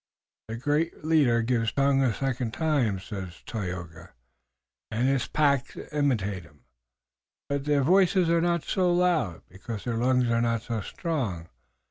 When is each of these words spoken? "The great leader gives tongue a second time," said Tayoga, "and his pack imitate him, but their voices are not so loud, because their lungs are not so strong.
"The 0.47 0.55
great 0.55 1.05
leader 1.05 1.43
gives 1.43 1.73
tongue 1.73 2.01
a 2.01 2.11
second 2.11 2.55
time," 2.55 2.97
said 2.97 3.35
Tayoga, 3.45 4.15
"and 4.89 5.07
his 5.07 5.27
pack 5.27 5.77
imitate 5.91 6.41
him, 6.41 6.65
but 7.47 7.65
their 7.65 7.83
voices 7.83 8.27
are 8.27 8.41
not 8.41 8.63
so 8.63 8.91
loud, 8.91 9.43
because 9.47 9.83
their 9.83 9.97
lungs 9.97 10.27
are 10.31 10.41
not 10.41 10.63
so 10.63 10.81
strong. 10.81 11.49